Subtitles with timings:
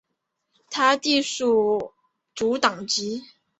[0.03, 0.07] 他隶属
[1.77, 1.79] 民
[2.33, 3.21] 主党籍。